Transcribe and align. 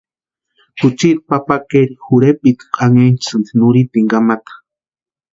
Juchiti 0.77 1.19
papa 1.29 1.55
kʼeri 1.69 1.93
jorhepitku 2.05 2.65
anhinchasïni 2.83 3.51
nurhiteni 3.59 4.09
kamata. 4.11 4.53